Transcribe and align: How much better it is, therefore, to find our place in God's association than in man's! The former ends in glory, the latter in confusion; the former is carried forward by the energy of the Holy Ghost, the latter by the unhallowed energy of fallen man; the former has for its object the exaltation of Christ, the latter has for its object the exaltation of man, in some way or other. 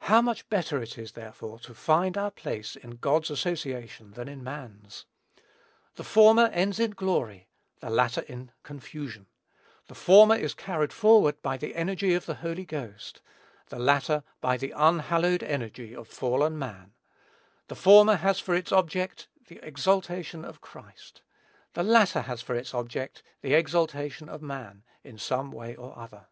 How 0.00 0.20
much 0.20 0.48
better 0.48 0.82
it 0.82 0.98
is, 0.98 1.12
therefore, 1.12 1.60
to 1.60 1.72
find 1.72 2.18
our 2.18 2.32
place 2.32 2.74
in 2.74 2.96
God's 2.96 3.30
association 3.30 4.10
than 4.10 4.26
in 4.26 4.42
man's! 4.42 5.06
The 5.94 6.02
former 6.02 6.46
ends 6.46 6.80
in 6.80 6.90
glory, 6.90 7.48
the 7.78 7.88
latter 7.88 8.22
in 8.22 8.50
confusion; 8.64 9.28
the 9.86 9.94
former 9.94 10.34
is 10.34 10.52
carried 10.52 10.92
forward 10.92 11.40
by 11.42 11.56
the 11.58 11.76
energy 11.76 12.12
of 12.12 12.26
the 12.26 12.34
Holy 12.34 12.64
Ghost, 12.64 13.22
the 13.68 13.78
latter 13.78 14.24
by 14.40 14.56
the 14.56 14.72
unhallowed 14.72 15.44
energy 15.44 15.94
of 15.94 16.08
fallen 16.08 16.58
man; 16.58 16.94
the 17.68 17.76
former 17.76 18.16
has 18.16 18.40
for 18.40 18.56
its 18.56 18.72
object 18.72 19.28
the 19.46 19.60
exaltation 19.64 20.44
of 20.44 20.60
Christ, 20.60 21.22
the 21.74 21.84
latter 21.84 22.22
has 22.22 22.42
for 22.42 22.56
its 22.56 22.74
object 22.74 23.22
the 23.42 23.54
exaltation 23.54 24.28
of 24.28 24.42
man, 24.42 24.82
in 25.04 25.18
some 25.18 25.52
way 25.52 25.76
or 25.76 25.96
other. 25.96 26.26